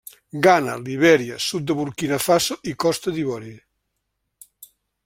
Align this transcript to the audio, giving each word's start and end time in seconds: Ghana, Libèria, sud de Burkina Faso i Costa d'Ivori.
Ghana, 0.45 0.77
Libèria, 0.87 1.37
sud 1.49 1.67
de 1.73 1.75
Burkina 1.81 2.19
Faso 2.27 2.59
i 2.73 2.77
Costa 2.87 3.17
d'Ivori. 3.19 3.57